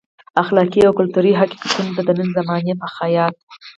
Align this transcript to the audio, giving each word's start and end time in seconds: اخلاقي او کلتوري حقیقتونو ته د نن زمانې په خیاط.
اخلاقي 0.43 0.81
او 0.87 0.91
کلتوري 0.99 1.31
حقیقتونو 1.41 1.91
ته 1.95 2.01
د 2.05 2.09
نن 2.19 2.29
زمانې 2.37 2.73
په 2.81 2.87
خیاط. 2.95 3.35